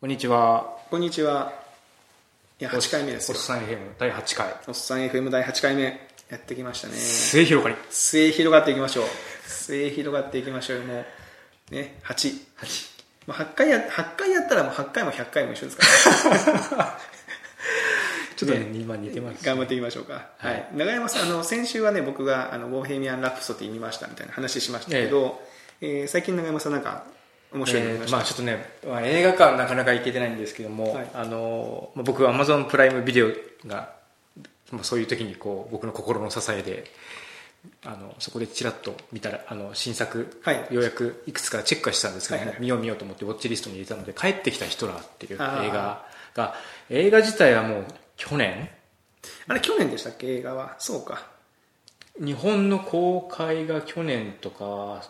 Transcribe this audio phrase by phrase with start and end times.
[0.00, 0.78] こんにちは。
[0.90, 1.52] こんにちは。
[2.60, 3.36] いや、8回目ですよ。
[3.36, 4.54] おっさん FM 第8回。
[4.68, 5.82] おっさん FM 第8回目、
[6.30, 6.94] やってきましたね。
[6.94, 7.76] 末広がり。
[7.90, 9.06] 末広がっていきましょう。
[9.48, 10.82] 末広がっていきましょう。
[10.82, 11.04] も
[11.72, 12.14] う、ね、8。
[12.60, 13.02] 8。
[13.26, 15.76] まあ、8回や、8回やったらもう8回も100回も一緒です
[16.70, 16.98] から。
[18.36, 19.44] ちょっとね、ね今似てます。
[19.44, 20.28] 頑張っていきましょうか。
[20.38, 20.68] はいはい。
[20.74, 25.42] 長山さん、あの、先週はね、僕が、あの、ボーヘミアン・ラプソディ見ましたみたいな話しましたけど、
[25.80, 27.17] えー最近長山さんなんか、
[27.52, 27.82] 面白い。
[27.82, 33.28] えーまあちょっとね、まあ、映画館なかなか行けてないんですけども、はいあのまあ僕は Amazon プライムビデオ
[33.66, 33.92] が、
[34.70, 36.84] まあ、そういう時にこう僕の心の支えで
[37.84, 46.54] あのそこでちらっと見たらあの新作、はいようやくいくつかチェックはしたんですけども、はいはい見よう見ようと思ってウォッチリストに入れたので「帰ってきたヒトラー」っていう映画が
[46.90, 47.84] 映画自体はもう
[48.16, 48.70] 去年？
[49.48, 50.76] あれ、去年でしたっけ、映画は。
[50.78, 51.26] そうか。
[52.18, 55.08] 日本の公開が去年とかと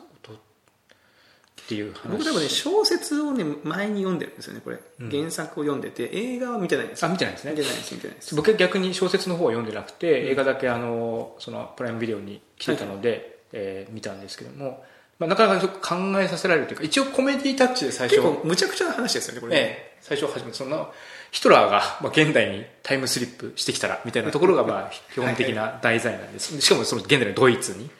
[1.64, 2.08] っていう話。
[2.10, 4.78] 僕多分ね、小説をね、前に読んでるんですよね、これ。
[5.10, 7.08] 原作を読んでて、映画は見てないんですよ。
[7.08, 7.50] あ見てないですね。
[7.52, 8.34] 見てないです、見てないです。
[8.34, 14.84] 僕は逆に小説の方は読んでなくて、映画だけあのそのプライムビデオに来てたので、えー見たんですけども、
[15.18, 18.20] まあ、なかなかちょっと考えさせられるというか一応コメディタッチで最初。
[18.20, 19.60] 結構、むちゃくちゃな話ですよね、これね。
[19.60, 19.98] ええ。
[20.00, 20.92] 最初初めてその
[21.30, 27.90] ヒトラーが、まあ、現代にタイムスリップしてきたらみたいなところがまあ基本的な題材なんです、しかもその現代のドイツに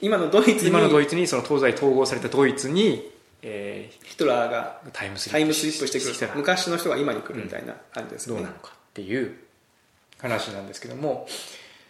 [0.00, 3.10] 今のドイツに今のドイツにその東西統合されたドイツに、
[3.42, 6.32] えヒトラーがータイムスリップしてくきたら。
[6.32, 9.36] る昔の人が今に来るみたいな感じですね、どうなのかっていう
[10.18, 11.26] 話なんですけども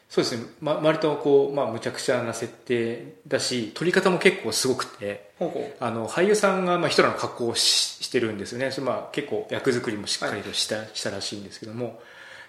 [0.08, 5.32] そうですね、ま、割とこう、まあ、むちゃくちゃな設定だし撮り方も結構すごくて
[5.80, 8.70] あの俳優さんがまあヒトラーの格好をししてるんですよね。
[8.70, 12.00] それまあ結構役作りもしっかりとした,、したらしいんですけども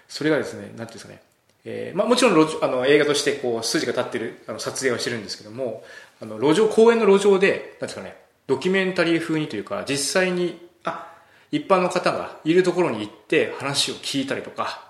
[0.06, 1.20] それがですねなんていうんですかね
[1.68, 5.82] えーまあ、もちろんあの映画としてこう筋が立ってるあの撮影はしてるんですけども
[6.22, 11.12] あの路上公園の路上でなんですかねドキュメンタリー風にというか実際にあ
[11.50, 14.86] 一般の方がいるところに行って話を聞いたりとか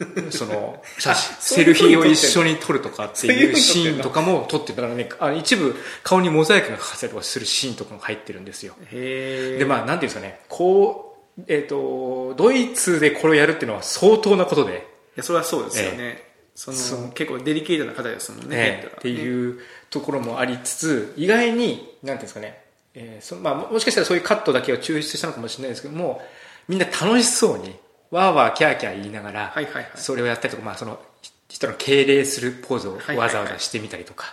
[0.30, 4.76] その写真セルフィーを一緒に撮るとかっていうシーンとかも撮ってる。
[4.76, 8.74] だからねあの一部顔にモザイクがかかったりとかするシーンとかが入ってるんですよ。
[8.90, 16.22] でまあなんていうんですかねこうえっ、とドイツでこれをやるっていうのは相当なことでいやそれはそうですよね、
[16.54, 19.60] そのそう結構デリケートな方ですもんねねってういう
[19.90, 26.22] ところもありつつ意外になんていうんですかね、えーそまあ、ももしかしたらそういうカットだけを抽出したのかもしれないですけども
[26.68, 27.74] みんな楽しそうに
[28.10, 29.90] わーわーキャーキャー言いながら、はいはいはい。
[29.94, 31.00] それをやったりとか、まあ、その
[31.48, 34.26] 人の敬礼するポーズをわざわざしてみたりとか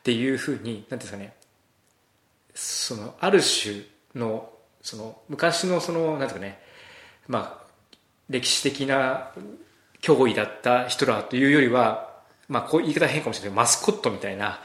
[0.00, 1.32] っていうふうになんていうんですかね。
[2.54, 3.82] そのある種
[4.14, 4.50] の
[4.82, 6.60] その昔のそのなんですかね。
[7.26, 7.66] まあ
[8.28, 9.30] 歴史的な
[10.02, 12.08] 脅威だったヒトラーというよりは、
[12.48, 13.50] まあ、こう言い方変かもしれない。
[13.50, 14.60] けどマスコットみたいな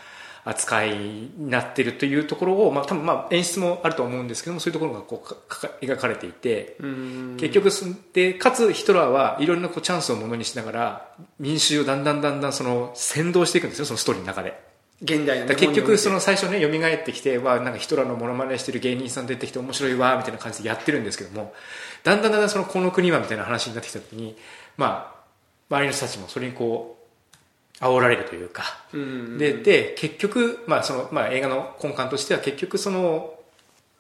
[0.45, 7.38] 扱いになっているというところを、まあ、多分まあ演出もあると思うんですけどもそういうところがこうかか描かれていてうん。
[7.39, 14.73] 結局すでかつヒトラーはいろんなこうチャンスをものにしながら民衆をだんだんだんだんその先導していくんですよそのストーリーの中で。
[15.01, 21.53] 現代の結局そのの最初ね蘇ってきてはなんかヒトラーのモノマネしてる芸人さん出てきて面白いわみたいな感じでやってるんですけども
[22.03, 24.38] だんだんだんだんそのこの国はみたいな話になってきた時に
[24.77, 25.22] まあ
[25.69, 28.63] 周りの人たちもそれにこう煽られるというか。
[28.94, 29.38] うん。
[29.38, 33.34] でで結局、まあそのまあ、映画の根幹としては結局その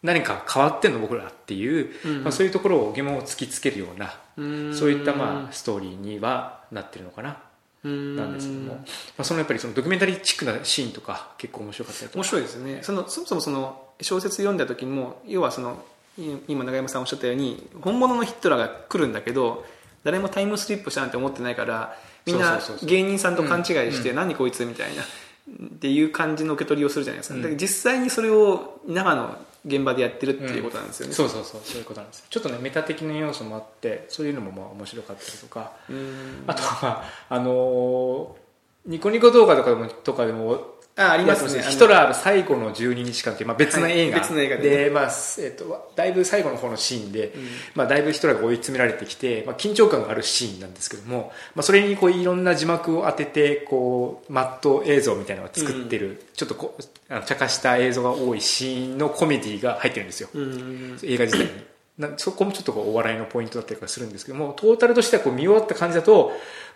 [0.01, 1.91] 何か変わってんの僕らっていう、
[2.23, 4.75] まあ、そういうところを疑問を突きつけるようなうん。
[4.75, 7.37] そういったまあストーリーにはなってるのかな。
[7.83, 8.15] うん。
[8.15, 8.83] なんですけども、ま
[9.19, 12.19] あ、そのやっぱりそのドキュメンタリーチックなシーンとか結構面白かったりとか。
[12.19, 12.79] 面白いですね。
[12.83, 15.83] そのそもそもその小説読んだ時にも要はその
[16.17, 19.65] い今永山さんおっしゃったように本物のヒトラーが来るんだけど
[20.03, 32.25] 誰もタイムスリップしたなんて思ってないからみんな芸人さんと勘違いして、何こいつみたいなっていう感じの受け取りをするじゃないですか,、だから実際にそれを生の現場でやってるっていうことなんですよね、そうそうそうそういうことなんです。
[32.29, 35.71] ちょっとねメタ的な要素もあってそういうのもまあ面白かったりとか。
[35.89, 36.43] うん。
[36.47, 38.43] あとはあのー
[38.85, 41.63] ニコニコ動画とかでもとかでもあありますね。
[41.63, 44.77] ヒトラーの最後の12日間っていう、まあ、別の映画、はい別の映画でね。
[44.85, 47.33] で、まあえっとだいぶ最後の方のシーンで、
[47.73, 61.73] まあ、だいぶヒトラーが追い詰められてきて、まあ、緊張感があるシーンなんですけども、まあ、それにこういろんな字幕を当ててこうマット映像みたいなのを作ってる、ちょっとこうあの茶化した映像が多いシーンのコメディが入ってるんですよ、うん映画自体に。
[61.97, 66.31] なそこもちょっとこうお笑いのポイントだったりするんですけどもトータルとしてはこう見終わった感じだと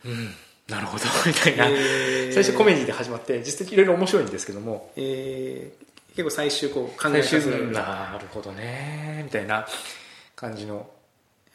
[0.06, 0.30] うん
[0.70, 2.34] なるほどみたいな、へー。
[2.34, 4.92] 最初コメディで始まって実際いろいろ面白いんですけども。
[4.96, 5.88] えー。
[6.18, 8.18] 結構最終こう考えるな。
[8.20, 9.68] るほどねみたいな
[10.36, 10.90] 感じの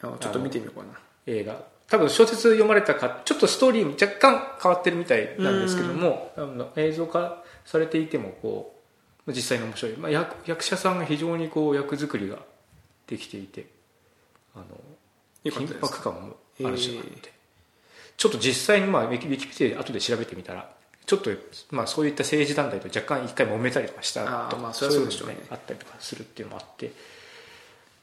[0.00, 0.99] ちょっと見てみようかな。
[1.26, 1.73] 映画。
[1.88, 6.32] 多分小説読まれたかちょっとストーリーも若干変わってるみたいなんですけども
[6.75, 8.75] 映像化されていてもこ
[9.26, 12.38] う実際に面白い、まあ、役役者さんが非常にこう役作りが
[13.06, 13.67] できていて
[14.55, 14.64] あの
[15.44, 17.41] 緊迫感もあるしへー
[18.17, 20.70] ちょっと実際に、まあ、ウィキペディアで後で調べてみたら
[21.05, 21.31] ちょっと、
[21.70, 26.93] まあ、そういった政治団体と若干一回揉めたりとかしたとかまあそうでしょうのもあったりとかするっていうのもあって。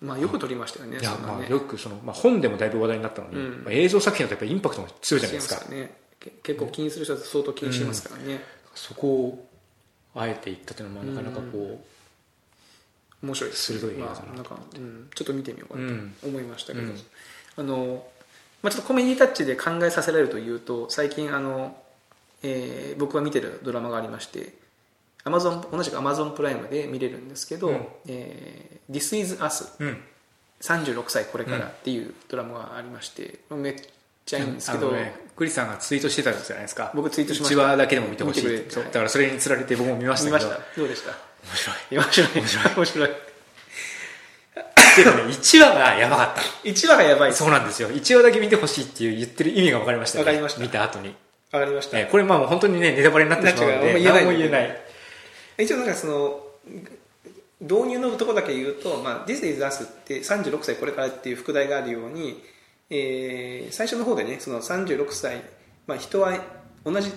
[0.02, 1.34] まあよく撮りましたよねいやそんなね。
[1.40, 3.64] まあよくその、まあ、本でもだいぶ話題になったのに、うん。
[3.66, 5.70] まあ、映像作品だとやっぱりインパクトが強いじゃないですか。
[5.70, 5.94] ね。
[6.20, 8.42] け結構気にする人は相当気にしますからね、
[8.76, 9.50] そこを
[10.16, 11.84] あえて言ったというのはなかなかこ
[13.22, 14.20] 面白いです鋭い映画だな。
[14.20, 16.16] まあ、なんか、うん、ちょっと見てみようかなうん。
[16.22, 16.98] と思いましたけど、うん。
[17.58, 18.06] あの
[18.62, 21.76] まあ、ちょっとコメディタッチで考えさせられるというと最近あの、
[22.44, 24.54] えー僕が見てるドラマがありまして
[25.26, 27.86] Amazon 同じく Amazon プライムで見れるんですけど「うん。
[28.08, 29.98] えー This is Us う、うん、
[30.62, 33.76] 36歳これから」っていうドラマがありまして、めっ
[34.26, 36.92] ちゃいいんですけど、ね、クリスさんがツイートしてたんじゃないですか。
[36.96, 37.62] 僕ツイートしました。
[37.62, 40.50] 1話だけでも見てほしいいだからそれにつられて僕も見ましたけど。
[40.50, 40.80] 見ました。
[40.82, 41.12] どうでした？
[41.12, 41.78] 面白い。
[41.92, 42.30] 面白い。
[42.36, 42.76] 面白い。
[42.76, 43.10] 面白い
[45.04, 47.34] けどね1話がやばかった1話がやばい。
[47.34, 47.90] そうなんですよ。
[47.90, 50.62] 1話だけ見てほしいっていう言ってる意味が分かりました、ね、分かりました。
[50.62, 51.16] 見た後に、
[51.52, 54.78] わかりました、えーこれまあ本当にねネタバレになってしまうので何も言えない言えない。
[55.58, 56.40] 一応なんかその
[57.62, 62.42] 導入のところだけ言うと「まあ、This is Us」って36歳これからっていう副題があるように、
[62.90, 65.42] えー最初の方でねその36歳、
[65.88, 66.34] まあ、人は
[66.86, 67.12] 同じん？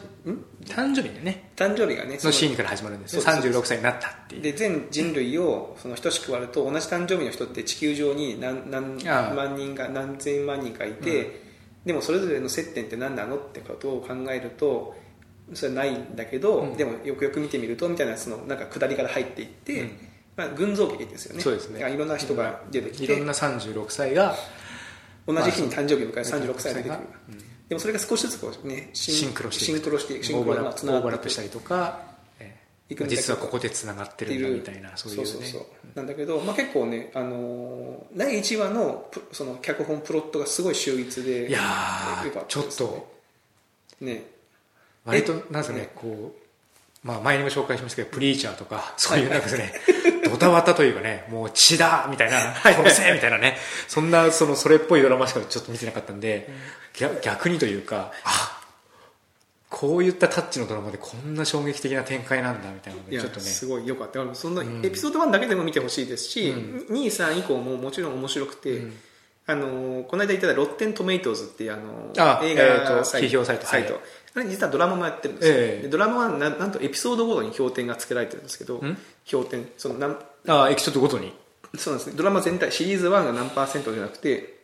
[0.64, 1.50] 誕生日でね。
[1.54, 3.16] 誕生日がねそののシーンから始まるんです。
[3.16, 3.62] よそうそうそう。
[3.62, 4.42] 36歳になったっていう。
[4.42, 9.34] で全人類をその等しく割ると同じ誕生日の人って地球上に何何ああ。
[9.34, 11.42] 万人か何千万人かいて、
[11.84, 14.96] でもそれぞれの接点って何なのってことを考えると
[15.54, 16.76] それはないんだけど、うん。
[16.76, 19.90] でもよくよく見てみるとみたいなそのなんか下りから入っていって、うん。
[20.36, 21.42] まあ、群像劇ですよね。
[21.42, 21.92] そうですね。
[21.92, 23.04] いろんな人が出てきて。
[23.04, 24.34] いろんな36歳が
[25.26, 31.10] 同じ日に誕生日を迎える36歳が出てくる、うんでもそれが少しずつこうねシンクロしてシンクロしていくシンオーバークロがラップオーバーつながっていく。
[31.10, 32.00] ラップしたりとか、
[33.08, 35.26] 実はここでつながってるんだみたいなそういうね。
[35.26, 35.66] そうそうそう。
[35.94, 43.10] なんだけど、まあ、結構ね、あのー第1話のプその脚本プロットがすごい秀逸でいやよーかたちょっと。
[44.02, 44.24] ね。
[45.06, 45.90] 割となんですかねね。
[45.94, 46.41] こう
[47.02, 49.74] まあ前にも紹介しましたけどプリーチャーとかそういうなんかですね
[50.30, 53.58] ドタバタというかねもう血だみたいな殺せみたいなね。
[53.88, 56.48] そんなそのそれっぽいドラマしかちょっと見てなかったんで
[56.94, 58.60] 逆逆にというかあ
[59.68, 63.46] こういったタッチのドラマでこんな衝撃的な展開なんだみたいなのでちょっとね。
[63.46, 64.34] すごい良かった。
[64.34, 64.84] そんなうん。
[64.84, 66.94] エピソード1だけでも見てほしいですし、うん。
[66.94, 68.96] 2、3以降ももちろん面白くて、うん
[69.46, 72.12] あのーこの間言ってたロッテントメイトーズっていうあの
[72.44, 73.86] 映画サイト,、批評サイトはい。
[74.34, 75.82] あれ実はドラマもやってるんですよ、ええ。
[75.82, 78.96] でドラマはななんとエピソードごとに評点がつけられてるんですけどん？
[79.24, 80.18] 評点そのなん
[80.48, 81.32] あエピソードごとに？
[81.76, 82.16] そうなんですね。
[82.16, 84.60] ドラマ全体シリーズ1が何パーセントじゃなくて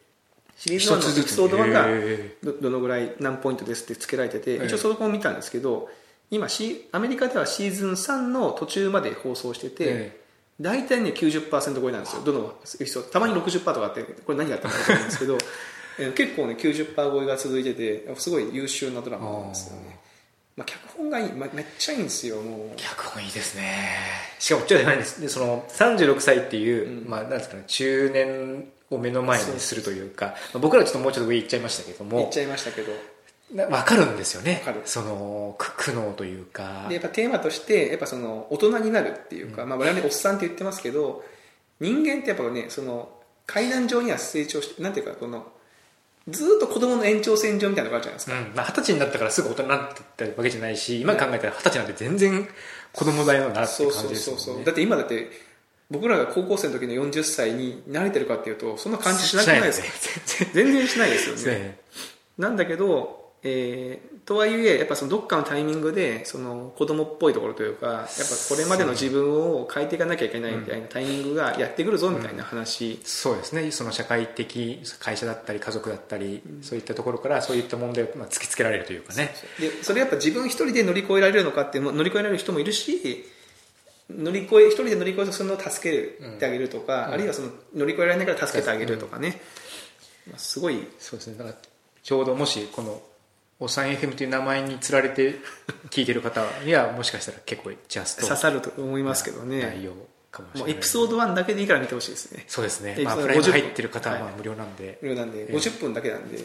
[0.56, 4.66] シリーズ1のエピソード1がへどどのぐらい何ポイントですってつけられてて、ええ。
[4.66, 5.88] 一応そこを見たんですけど
[6.30, 10.20] 今シアメリカではシーズン3の途中まで放送してて、え
[10.60, 12.22] 大体ね90%超えなんですよ。
[12.22, 13.10] どのエピソード？
[13.10, 15.38] たまに60%とかあってこれ何があったのか分かんないんですけど
[16.00, 19.98] えー結構ね90%超えが続いててすごい優秀なドラマなんですよね。
[20.56, 22.76] まあ、脚本がいい、まめっちゃいいんですよもう。
[22.76, 23.88] 脚本いいですね。
[24.40, 25.20] しかもちょっとじゃないんです。
[25.20, 27.08] でその36歳っていう、うん。
[27.08, 32.18] まあなんですかね中年を目の前にするというかまあ僕らはちょっともうちょっと上行っちゃいましたけども。
[32.18, 32.90] 言っちゃいましたけど。
[32.90, 32.98] な
[33.50, 34.62] 分かるんですよね。
[34.84, 36.86] そのく苦悩というか。
[36.88, 41.24] でやっぱテーマとしてやっぱその大人になるっていうか、まあ、我々おっさんって言ってますけど
[41.80, 43.08] 人間ってやっぱねその
[43.46, 45.46] 階段上には成長してなんていうかこの
[46.28, 48.54] ずーっと子供の延長線上みたいなのがあるじゃないですか、うん。
[48.54, 52.46] まあ、二十歳になったからすぐ大人になってったわけじゃないし今考えたら二十歳なんて全然
[52.92, 55.30] 子供だよなってそう感じですよそうそうそうねだって今だって
[55.90, 59.88] 僕らが高校生の時の40歳に慣れてるかっていうとそんな感じしなくないですか？
[60.52, 61.78] 全全然しないですよ 然ね。
[62.36, 68.04] なんだけど、えーとはいえやっぱそのどっかのタイミングでその子供っぽいところというかやっぱ
[68.48, 73.70] これまでの自分を変えていかなきゃいけないみたいなタイミングがやってくるぞみたいな話、そうですね。
[73.70, 79.34] その社会的会社だったり家族だったり、そういったところからそういった問題をまあ突きつけられるというかね。
[79.58, 83.24] でそれやっぱ自分一人で乗り越えられるのかって乗り越えられる人もいるし
[84.10, 89.40] 乗り越え一人で乗り越えてそれを助けてあげるとか、あるいはその乗り越えられないから助けてあげるとかね、
[90.26, 90.86] まあすごい。
[90.98, 91.38] そうですね。
[91.38, 91.56] だから
[92.02, 93.00] ちょうどもしこの
[93.60, 95.36] おっさん FM という名前につられて
[95.90, 99.62] 聞いてる方にはもしかしたら結構ジャスト刺さると思いますけどね。
[99.62, 99.92] 内容
[100.30, 100.74] かもしれもない。
[100.74, 102.44] うエピソード1だけでいいから見てほしいですね。
[102.46, 102.96] そうですね。
[103.02, 104.34] まあプライム50入ってる方はまはい。
[104.34, 105.48] あ無料なんで、無料なんで。
[105.48, 106.42] 50分だけなんで、い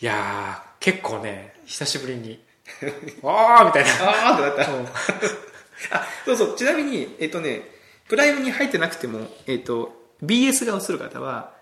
[0.00, 2.42] やー結構ね久しぶりに
[3.22, 3.90] ああみたいな。
[4.00, 4.62] ああってなった
[5.96, 6.56] あそうそう。
[6.56, 7.62] ちなみにえっ、とね
[8.08, 11.59] プライムに入ってなくても、えっと BS が映る方は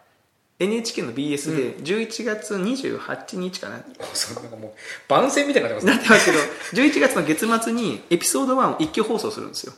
[0.61, 3.81] NHK の BS で11月28日かな、
[4.12, 4.73] そうなんかもう
[5.09, 6.38] 番宣みたいになってまなってますけど
[6.83, 9.73] 11月の月末にエピソード1を一挙放送するんですよ。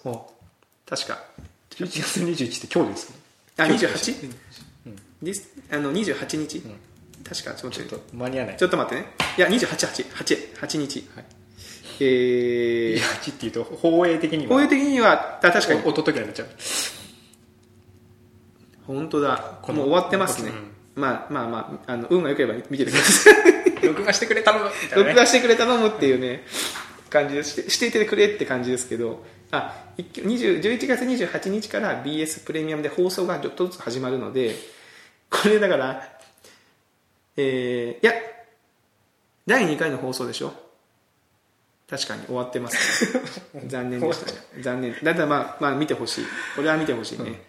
[0.88, 1.18] 確か。
[1.38, 1.42] う
[1.82, 3.16] 11月21って今日ですね
[3.58, 4.32] あ今日 28?
[5.22, 6.62] This あの28日、
[7.28, 8.56] 確かちょっとちょっと間に合わない。
[8.56, 9.08] ちょっと待ってね。
[9.36, 10.14] いや288
[10.56, 11.24] 8日、はい。
[12.02, 14.48] えー、8っていうと放映的には。
[14.48, 15.82] こういう的にはあ確かに。
[15.84, 16.48] お音時になっちゃう。
[18.86, 19.60] 本当だ。
[19.68, 20.52] もう終わってますね、う
[20.94, 23.86] まあまあまああの運が良ければ見ててください。
[23.86, 25.04] 録画してくれ頼むみたいなね。
[25.04, 26.42] 録画してくれ頼むっていうね
[27.08, 27.50] 感じです。
[27.50, 29.24] してしていてくれって感じですけど。
[29.52, 34.54] あ一挙20 11月28日から BS プレミアムで放送がちょっとずつ始まるので
[35.28, 36.02] これだから
[37.36, 38.12] えー、いや
[39.46, 40.52] 第2回の放送でしょ。
[41.88, 43.18] 確かに終わってます、
[43.56, 44.30] ね、 残念でした。
[44.30, 44.96] ね残念。
[45.02, 46.24] だったらまあ、まあ、見てほしい。
[46.54, 47.42] これは見てほしいね、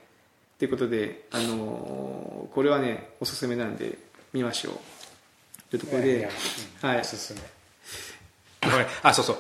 [0.62, 3.98] ということで、あのーこれはねおすすめなんで
[4.32, 4.74] 見ましょう。
[5.72, 6.30] というところで、いやいや
[6.82, 7.00] はい。
[7.01, 7.39] おすすめ。
[8.70, 8.88] ごめん。
[9.01, 9.38] あそうそう、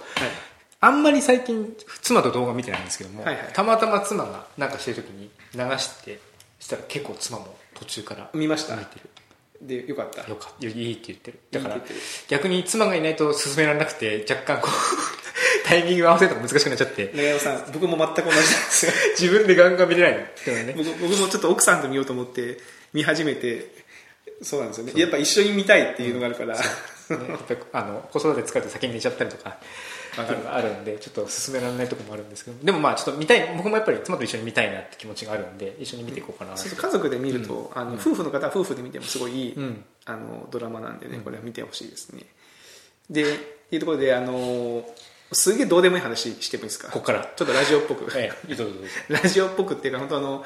[0.79, 3.53] あんまり最近妻と動画見てないんですけども、はいはい。
[3.53, 6.19] たまたま妻がなんかしてる時に流して
[6.59, 8.75] したら結構妻も途中から見ました。
[8.75, 9.09] 見てる。
[9.61, 10.27] でよかった。
[10.27, 10.65] よかった。
[10.65, 11.39] いいって言ってる。
[11.51, 11.77] だから
[12.29, 14.71] 逆に妻がいないと進められなくて若干こう
[15.71, 17.13] タイミング合わせるのが難しくなっちゃって。
[17.15, 18.91] 長山さん僕も全く同じなんですよ。
[19.17, 20.17] 自分でガンガン見れない。
[20.17, 20.73] のってね。
[20.75, 22.57] 僕僕もちょっと奥さんと見ようと思って
[22.91, 23.69] 見始めて
[24.41, 24.93] そうなんですよね。
[24.97, 26.63] やっぱ一緒に見たいっていうのがあるから、ね。
[27.71, 29.57] あの子育て疲れて先に寝ちゃったりとか
[30.49, 32.65] あるんでちょっと進められないところもあるんですけど。
[32.65, 39.85] でもまあちょっと見たい僕もやっぱり妻と一緒に見たいなって気持ちがあるんで一緒に見ていこうかな家族で見ると、あの夫婦の方は夫婦で見てもすごいいい、うん。
[40.03, 42.23] あのドラマなんでねこれは見てほしいですね、
[43.09, 43.21] で
[43.71, 44.83] いうところであの
[45.31, 46.89] すげえどうでもいい話してもいいですか？
[46.91, 47.29] ここから。
[47.35, 48.55] ちょっとラジオっぽく、ええ
[49.09, 50.43] ラジオっぽくっていうか本当あの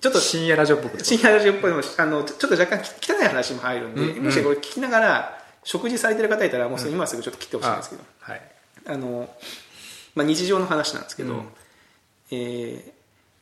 [0.00, 4.24] ちょっと深夜ラジオっぽく深夜ラジオっぽいのもあのちょっと若干汚い話も入るんで、うんうん。
[4.24, 8.42] もしこれ聞きながら食事されてる方いたらもう今すぐちょっと切ってほしいんですけど、はい。
[8.86, 9.30] あの、
[10.16, 11.48] まあ、日常の話なんですけど、うん。
[12.32, 12.92] えー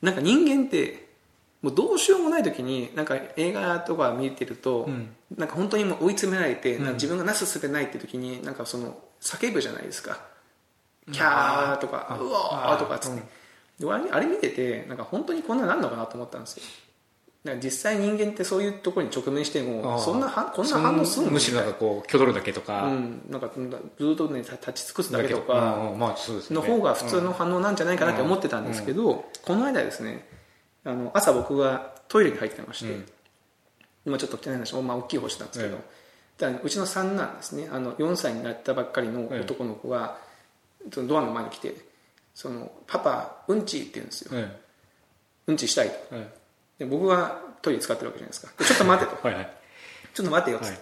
[0.03, 1.07] なんか人間って
[1.61, 5.09] もうどうしようもない時になんか映画とか見てると、うん。
[5.37, 6.83] なんか本当にもう追い詰められて、うん。
[6.83, 10.19] なんか自分がなすすべないって時になんかその叫ぶじゃないですか
[11.11, 13.41] キャーとかあうわーとかっつって。
[13.89, 16.63] あれあれ見ててなんか本当にこんなのなんのかなと思ったんですよ。
[17.43, 23.49] なんか実際人間ってそういうところに直面してもそんなはこんな反応するのむしろなんかこう挙取るだけとか、うん、なんか
[23.97, 25.99] ずっとね立ち尽くすだけとか、うんうん。
[25.99, 26.55] まあそうですね。
[26.55, 30.27] の方が普通の反応なんじゃないかなって思ってたんですけど、この間ですね
[30.83, 33.05] あの朝僕がトイレに入ってまして、うん。
[34.05, 35.79] 今ちょっと汚い話、まあ、大きい方してたんですけど、え
[36.37, 40.17] だからうちの三男ですねあの4歳になったばっかりの男の子が、
[40.91, 41.75] そのドアの前に来て
[42.33, 44.61] そのパパうんちって言うんですよ、え
[45.47, 45.95] うんちしたいと。
[46.11, 46.29] え
[46.79, 46.83] え。
[46.83, 48.51] で僕がトイレ使ってるわけじゃないですか。
[48.57, 49.17] で ちょっと待てと。
[49.23, 49.53] えはいはい。
[50.13, 50.81] ちょっと待てよっつって、はい。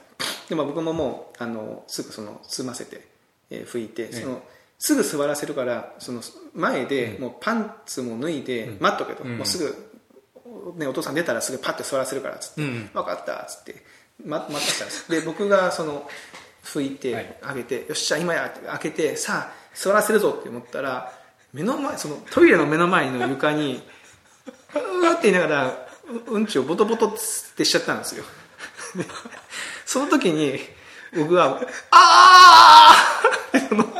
[0.49, 3.07] でも僕ももうあのすぐその済ませて、
[3.49, 4.41] えー拭いて、えその
[4.77, 6.21] すぐ座らせるからその
[6.53, 9.37] 前でもうパンツも脱いで待っとけと、うん。
[9.37, 12.89] もうすぐ、ね、お父さん出たらすぐパッて座らせるからっつって、うん。
[12.93, 13.83] 分かったっつって、
[14.23, 15.11] ま、待ってたんです。
[15.11, 16.09] で僕がその
[16.63, 17.37] 拭いて、はい。
[17.41, 21.11] 開けてよっしゃ今やって開けてさあ座らせるぞって思ったら
[21.53, 23.81] 目の前そのトイレの目の前の床に
[24.75, 25.67] うーって言いながら
[26.27, 27.11] ううんちをボトボトっ
[27.55, 28.23] てしちゃったんですよ
[28.95, 29.05] で
[29.85, 30.59] その時に
[31.15, 31.59] 僕は
[31.91, 33.83] 「あー!」ってその「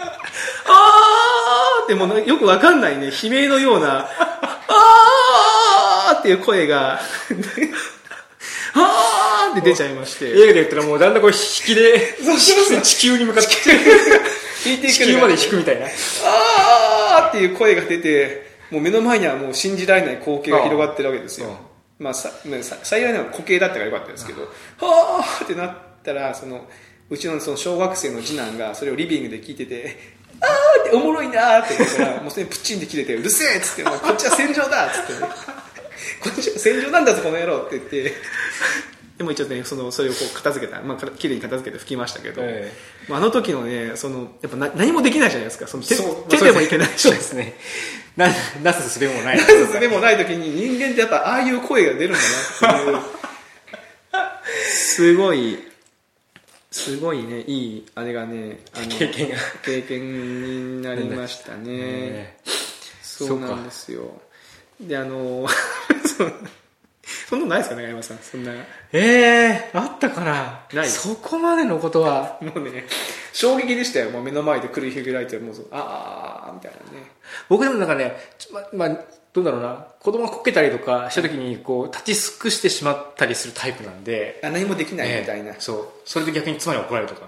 [0.67, 4.07] あー!」ってもうよくわかんないね悲鳴のような
[4.67, 6.99] 「あー!」っていう声が
[8.75, 12.17] 「あー!」って出ちゃいまして映画で言ったらもうだんだんこう引きで
[12.83, 13.49] 地球に向かって
[14.65, 15.85] 引いていく地球まで引くみたいな。
[15.85, 21.49] あーっていう声が出てもう目の前にはもう信じられない光景が広がってるわけですよ。
[21.49, 22.29] ああまあ、さ
[22.83, 26.65] 幸いなのは固形だったからよかったですけどはあってなったらその
[27.09, 29.97] うちのその小学生の次男がそれをリビングで聞いてて
[30.39, 35.13] あーっておもろいなーって言ったらもうそれプッチンで切れてうるせえっつってこっちは戦場だっつって。
[35.25, 35.29] ね
[36.21, 38.13] こっちは戦場なんだぞこの野郎って言って
[39.19, 42.71] でも一応ねそのそれをこう片付けたまあきれいに片付けて拭きましたけど、え
[43.09, 45.67] まああの時のねそのやっぱな何もできないじゃないですか。
[45.67, 46.87] その手そう手でもいけない。
[46.97, 47.55] しそうですね。
[48.15, 48.29] な
[48.63, 49.39] なすすべもない。
[49.81, 52.17] でもない時に人間ってやっぱああいう声が出るん
[52.61, 53.01] だなっていう。
[54.69, 55.57] すごい
[56.71, 59.35] すごいねいいあれがねあの経験が。
[59.65, 61.65] 経験になりましたね。
[61.67, 62.37] え
[63.01, 64.21] そうなんですよ。
[64.79, 65.45] であの
[67.29, 68.17] そんなのないですかね山さん。
[68.17, 68.51] そんな。
[68.91, 70.61] ええあったかな。
[70.73, 70.89] ない。
[70.89, 72.39] そこまでのことは。
[72.41, 72.85] もうね
[73.33, 74.09] 衝撃でしたよ。
[74.09, 77.05] もう目の前で繰り広げられてもうああみたいなね。
[77.47, 78.15] 僕でもなんかね
[78.51, 78.97] ままあ
[79.31, 79.85] どうだろうな。
[79.99, 84.41] 子供がこけたりとかした時にこう立ち尽くしてしまったりするタイプなんで。
[84.43, 85.87] あ何もできないみたいな、ええそう。
[86.05, 87.27] それで逆に妻に怒られるとか、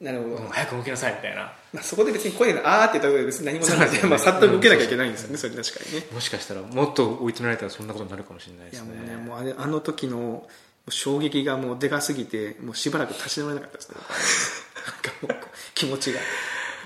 [0.00, 1.52] なるほど、うん早く動きなさいみたいな。
[1.72, 4.08] まあ、そこで別に声があーって言ったことで別に何もなくて、ね。
[4.08, 6.06] まあ、さっと受けなきゃいけないんですよね、それ確かにね。
[6.12, 9.16] もしかしたらもっと追い詰められたらそんなことになるかもしれないでいやすね。
[9.16, 10.46] もうね、もうあの時の
[10.88, 13.96] 衝撃がもうでかすぎてもうしばらく立ち直れなかったですね。
[15.26, 16.20] なんかもう気持ちが。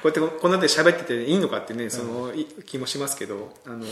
[0.03, 3.85] こうやってこんなで喋ってていいのかってねその、い気もしますけどあの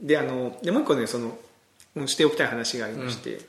[0.00, 1.38] であのでもう一個ねその
[1.96, 3.40] うんしておきたい話がありまして、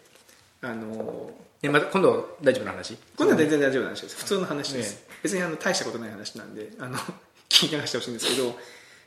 [0.61, 1.31] あの
[1.65, 2.97] えまた今度大丈夫な話？
[3.17, 4.17] 今度は全然大丈夫な話です。
[4.17, 6.97] 普通の話です、別にあの大したことない話なんであの
[7.49, 8.57] 聞き流してほしいんですけど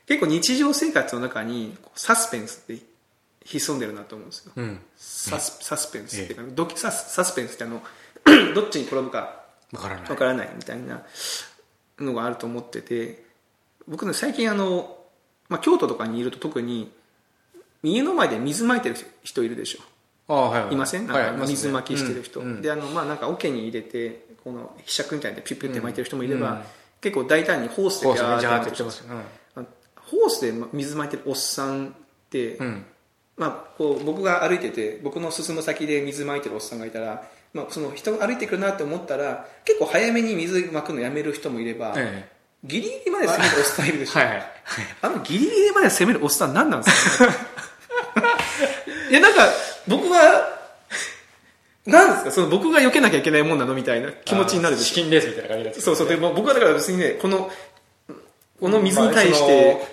[0.07, 2.81] 結構日常生活の中にサスペンスって
[3.45, 4.79] 潜んでるなと思うんですよ、うん。
[4.97, 7.81] サスサスペンスっていうか、ドキサスサスペンスってあの
[8.53, 10.09] どっちに転ぶかわからない。
[10.09, 11.03] わからないみたいな
[11.99, 13.23] のがあると思ってて
[13.87, 14.97] 僕ね最近あの、
[15.47, 16.91] まあ、京都とかにいると特に
[17.83, 19.79] 家の前で水まいてる人いるでしょ
[20.29, 20.73] いはい。
[20.73, 21.07] いません？
[21.07, 21.55] なんかはいいますね。
[21.55, 22.61] 水まきしてる人、うんうん。
[22.61, 26.61] であのまあなんか桶に入れてこのひしゃくみたいでピュッピュッて巻いてる人もいれば、うん。
[27.01, 29.29] 結構大胆にホースでこうですねジャーっジャーっててやってる人言ってます。
[29.55, 31.89] あのホースで水まいてるおっさんっ
[32.29, 32.65] て、うん。
[32.67, 32.85] うん
[33.37, 42.29] まあ、こう僕が歩いてて僕の進む先で水まいてるおっさんがいたら、まあ、その人が歩いてくるなって思ったら結構早めに水まくのやめる人もいれば、え
[42.65, 44.43] ギリギリまで攻めるおっさんいるでしょ、えはいはい。
[45.03, 47.25] あのギリギリまで攻めるおっさん何なんですか？
[49.09, 49.47] いやなんか
[49.89, 50.57] 僕は
[51.85, 52.31] なんですか？
[52.31, 53.73] その僕が避けなきゃいけないもんなの？
[53.73, 56.07] みたいな気持ちになるでしチキンレースみたいな感じになってょそうそう。
[56.07, 57.51] でも僕はだから別にねこの
[58.59, 59.87] この水に対して、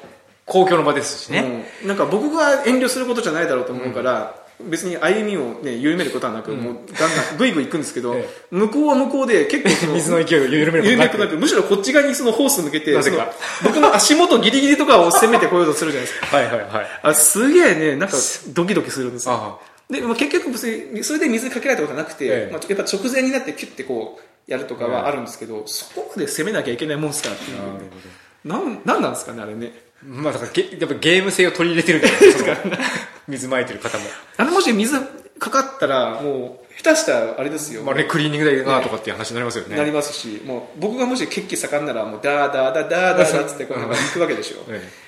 [0.45, 1.89] 公共の場ですしね、うん。
[1.89, 11.19] なんか僕が遠慮することじゃないだろうと思うから、別に歩みを、ね、緩めることはなく、もうガンガングイグイ行くんですけど、 え向こうは向こうで結構その水の勢いを緩めること緩なく。
[11.19, 13.33] めくなくむしろこっち側にそのホース向けてなぜか。
[13.61, 16.27] その僕の足元ギリギリとかを攻めてこようとするじゃないですか。
[16.37, 16.87] はいはいはい。
[17.03, 18.17] あすげえねなんか
[18.49, 19.35] ドキドキするんですよ。
[19.35, 22.53] あで、まあ、結局別にそれで水かけられたことはなくて、ええ。
[22.53, 29.73] まあ、やっぱ直前になってキュッてこうやるとかはあるんですけど、そこまで攻めなきゃいけないもんすかっていうなんなんなんですかねあれね。
[30.05, 32.57] まあだからゲやっぱゲーム性を取り入れてるんじゃないですか
[33.29, 34.05] 水まいてる方も、
[34.37, 35.01] あれもし水
[35.39, 39.77] かかったらもう下手したらあれですよ、まあ、あれクリーニング代だなとかっていう話になりますよね。
[39.77, 44.65] なりますしもう僕がもし血気盛んならもうダーダーダーダーダーダーっつってこう 行くわけでしょ。
[44.69, 45.06] え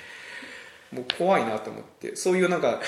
[0.92, 2.80] もう怖いなと思ってそういうなんか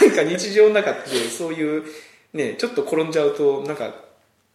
[0.00, 1.84] なんか日常の中でそういう
[2.32, 3.94] ねちょっと転んじゃうとなんか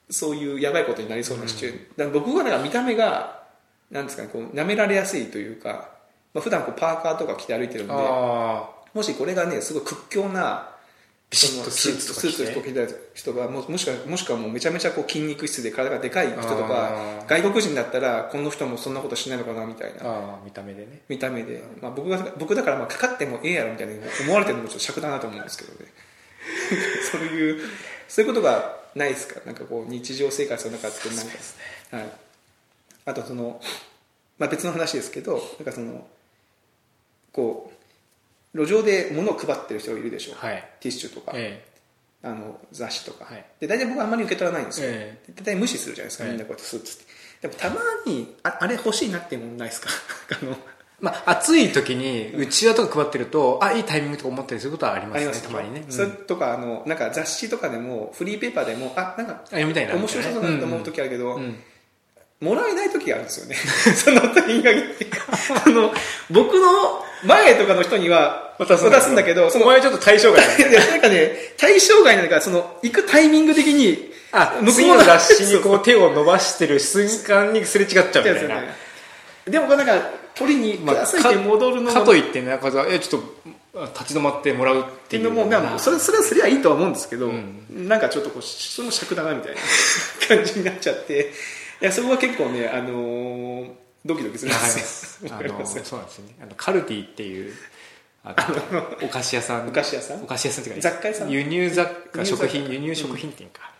[0.09, 3.43] そういうやばいことになりそうなシチュエーション、僕はなんか見た目が
[3.89, 5.89] なんですかねこう舐められやすいというか、
[6.33, 10.72] まあ普段こうパーカーとか着て歩いてるんであもしこれがねすごい屈強な
[11.33, 12.29] ビシッとスーツとか着て。
[12.31, 20.03] スーツとか着てた人がももしくはもしくはもうめちゃめちゃこう筋肉質で体がでかい人とか外国人だったらこの人もそんなことしないのかなみたいな。
[20.03, 21.01] あああ見た目でね。
[21.09, 25.91] 見た目で、まあ、僕が僕だからまあかかってもええやろみたいに思われてるのもちょっと尺だなと思うんですけどね。
[27.11, 27.61] そういう
[28.07, 29.41] そういうことがないですか？
[29.45, 31.33] なんかこう日常生活の中ってなんか、
[31.97, 32.11] はい、
[33.05, 33.59] あとその、
[34.37, 36.05] まあ、別の話ですけどなんかその
[37.31, 37.72] こう
[38.53, 40.63] 路上で物を配ってる人がいるでしょ、はい。
[40.79, 41.65] ティッシュとか、え
[42.21, 43.45] あの雑誌とか、はい。
[43.59, 46.29] で大体僕はあんまり受け取らないんですよ、えで大体無視するじゃないですか、ええ。
[46.31, 47.05] みんなこうやってスーツって。
[47.41, 49.89] でもたまにああれ欲しいなっていうものないですか？
[50.41, 50.57] あの
[51.01, 55.91] まあ暑い時にうちわとか配ってるとあいいタイミングとか思ったりすることはありますねありますたまにね、うん。
[55.91, 61.59] それとかあのなんか雑誌とかでもフリーペーパーでもあなんかあ読みたいな面白そうだなと思う時あるけど、うん。
[62.39, 63.55] もらえない時があるんですよね。
[63.95, 65.07] その時に限って。
[65.65, 65.93] あの
[66.29, 70.41] 僕の前とかの人には渡すんだけどそのお前ちょっと対象外
[70.89, 78.93] なんかね対象外なのかその行くタイミング的にあ向こう次の雑誌にこう手を伸ばしてる瞬間にすれ違っちゃうみたいな、ね
[79.45, 79.93] でもなんか
[80.35, 83.21] 取りにくださいって戻るのもかといってねなんかさえちょっ
[83.73, 85.45] と立ち止まってもらうっっていううのも。
[85.45, 87.87] まあそれそれはすりゃいいとは思うんですけど、ん。
[87.87, 89.61] なんかちょっとこうそれも尺だなみたいな
[90.27, 91.31] 感じになっちゃって。
[91.81, 95.31] いやそこは結構ね、あのードキドキするんですよ。
[95.33, 96.35] あの そうなんですよね。
[96.41, 97.53] あのカルティっていう
[98.23, 98.35] あ
[98.71, 99.67] のお菓子屋さん。
[99.67, 100.23] お菓子屋さん？
[100.23, 101.29] お菓子屋さんっていうか雑貨屋さん？
[101.29, 103.71] 輸入雑貨食品輸入食品店か、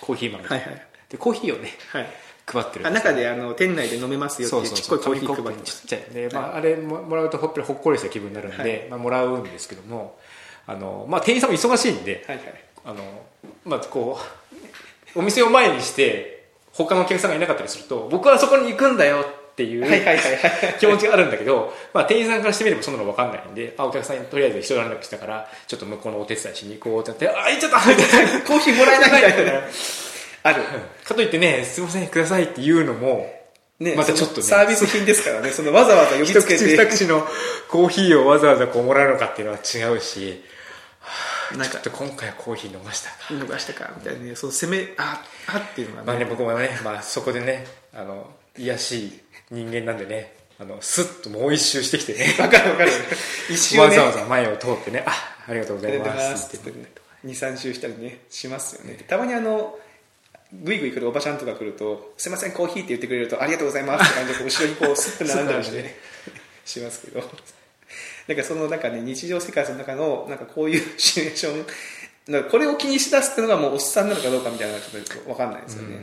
[0.00, 0.44] コーヒー豆。
[0.46, 0.86] はいはい。
[1.08, 2.10] でコーヒーをねはい。
[2.50, 4.74] 配ってる中であの店内で飲めますよってそいうう。
[4.74, 6.02] ちっこいコーヒー配ってちっちゃい。
[6.14, 8.86] で、まあ、あれももらうとほっぺりほっこりした気分になるんで、はい。
[8.88, 10.18] まあ、もらうんですけども
[10.66, 12.64] あの、まあ、店員さんも忙しいんで、はいはい。
[12.86, 13.26] あの
[13.64, 14.18] まあ、こ
[15.14, 19.26] うお店を前にして他のお客さんがいなかったりすると僕はそこに行くんだよ
[19.58, 19.84] っていう、
[20.78, 27.78] 気持ちがあるんだけど、まあ、店員さんからしてみればそんなの分かんないんであお客さんにとりあえず一段落したからちょっと向こうのお手伝いしに行こうってなってあ行っちゃった
[28.46, 29.62] コーヒーもらえないみたいな。
[30.44, 30.62] ある。
[31.04, 33.34] かといってねすいませんくださいっていうのも
[33.80, 34.42] ねまたちょっとね。
[34.42, 35.50] サービス品ですからね。
[35.50, 37.26] そのわざわざ呼び一つけ口二て口の
[37.68, 40.40] コーヒーをわざわざこうもらうのかっていうのは違うし
[41.56, 41.72] なんか。
[41.72, 43.16] ちょっと今回はコーヒー飲ましたか。
[43.30, 44.36] 逃したかみたいなね。
[44.36, 46.06] その攻めああっていうのがね。
[46.06, 52.92] まあね僕もね、まあ、そこでねあの癒しい人間なんでねあのスッともう一周してきてね わかるわかる。
[53.48, 53.82] 一周ね。
[53.82, 58.98] わざわざ前を通ってねあありがとうございまますすってって言って23周したりねしますよね。
[59.06, 59.78] たまにあの
[60.52, 65.96] ぐいぐい来るおばちゃんとか来ると「すいませんコーヒー」って言ってくれると「ありがとうございます」って感じで後ろにこうスッと並んだりして、ね、
[66.64, 67.22] しますけど。
[68.26, 75.96] なんかそのなんかね日常生活の中のなんかこういうシチュエーションこれを気にしだすっていうのがもうおっさんなのかどうかみたいなのがちょっと分かんないですよね、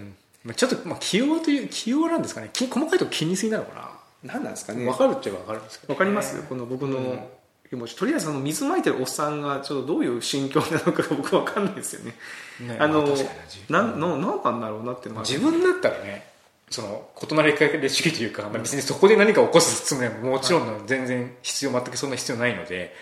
[0.46, 2.50] まあちょっと、まあ、器用という器用なんですかね。
[2.54, 4.86] き細かいとこ気にすぎなのか何なんですかな、ね。
[4.86, 7.30] 分かるっちゃ分かるんですけど、わかりますこの僕の
[7.70, 7.96] 気持ち。
[7.96, 12.16] とりあえずその水まいてるおっさんがちょっとどういう心境なのかが 僕わかんないですよね。
[12.62, 15.26] ねあのまあななんのなんなんだろうなっていうのは。
[15.26, 16.28] 自分だったらね
[16.70, 22.96] その異なりかれ主義というか、まあ、別にそこで何か起こすつもりはもちろん全然必要全くそんな必要ないので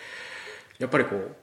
[0.80, 1.36] やっぱりこう、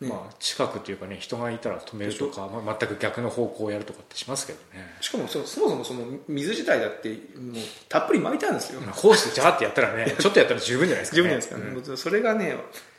[0.00, 0.08] ね。
[0.08, 4.94] まあ、近くというかね人がいたら止めるとか、まあ、全く逆の方向をやるとかってしますけどね。
[5.00, 7.18] しかもそそもそもその水自体だってもう
[7.88, 8.80] たっぷり巻いてあるんですよ。
[8.80, 12.56] まあホースでジャーってやったらね ちょっとやったら十分じゃないですか、ね、十分じゃないですかね、もうそれがね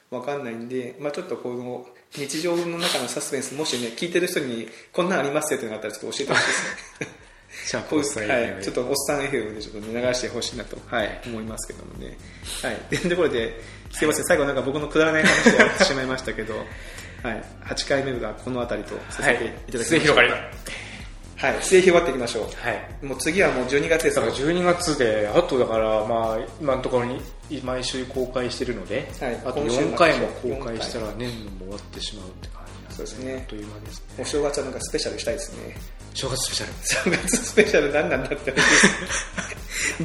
[0.10, 6.64] わかんないんで、まあ、ちょっとこの日常の中のサスペンスもしね聞いてる人にこんなんありますよっていうのがあったらちょっと教えてほしいです
[7.02, 7.28] ね。
[7.66, 12.18] シャープこういうおっさんはい、ちょっとおっさん FM でちょっと、ね、流してほしいなと、はい、思いますけどもね。
[12.62, 12.76] はい。
[12.76, 13.60] というところで、
[13.92, 16.56] すいません、最後なんか僕のくだらない話でやってしまいましたけど、
[17.24, 17.44] はい。
[17.66, 21.58] 8回目がこの辺りとさせていただきまし末広がりはい。
[21.62, 22.44] 末広がっていきましょう。
[22.44, 23.06] はい。
[23.06, 27.22] もう次はもう12月ですだから12月であとだからまあ今のところに
[27.64, 29.42] 毎週公開してるので、はい。
[29.46, 33.36] あと今週4回も公開したら年度も終わってしまうって感じなんそうですね。
[33.40, 34.06] あっという間ですね。
[34.20, 35.76] お正月はなんかスペシャルしたいですね。
[36.14, 36.74] 正月スペシャル。
[36.84, 38.56] 正月スペシャル何なんだって話。
[38.56, 39.26] です。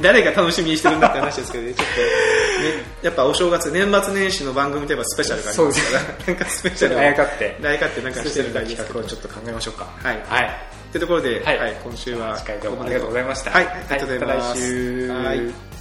[0.01, 2.07] 誰が楽しみにしてるんだって話ですけどね、ちょっと、ね、
[3.01, 8.87] やっぱお正月、年末年始の番組といえばスペシャルがありますから、なんかスペシャルをあやかってあやかってなんかしてみたいですけど。
[8.87, 9.85] 企画をちょっと考えましょうか。
[9.85, 10.21] はい。
[10.27, 10.51] はい。
[10.91, 11.57] というところで、はい。
[11.57, 13.51] はい、今週は次回どうもありがとうございました。
[13.51, 14.61] はい、ありがとうございます。
[14.61, 15.47] はいまた来週。
[15.49, 15.72] はい